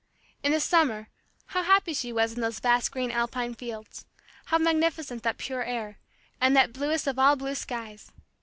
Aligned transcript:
In 0.41 0.51
the 0.51 0.59
summer, 0.59 1.09
how 1.45 1.61
happy 1.61 1.93
she 1.93 2.11
was 2.11 2.33
in 2.33 2.41
those 2.41 2.59
vast 2.59 2.91
green 2.91 3.11
Alpine 3.11 3.53
fields, 3.53 4.07
how 4.45 4.57
magnificent 4.57 5.21
that 5.21 5.37
pure 5.37 5.61
air, 5.63 5.99
and 6.41 6.57
that 6.57 6.73
bluest 6.73 7.05
of 7.05 7.19
all 7.19 7.35
blue 7.35 7.53
skies! 7.53 8.11